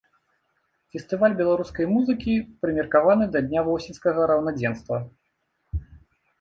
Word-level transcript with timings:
Фестываль 0.95 1.35
беларускай 1.41 1.85
музыкі 1.91 2.33
прымеркаваны 2.65 3.29
да 3.37 3.45
дня 3.51 3.61
восеньскага 3.71 4.21
раўнадзенства. 4.35 5.03